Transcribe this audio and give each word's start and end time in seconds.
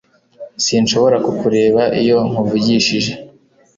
Sinshobora 0.65 1.17
kukureba 1.25 1.81
iyo 2.01 2.17
nkuvugishije 2.29 3.11